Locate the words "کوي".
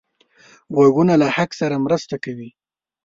2.23-2.49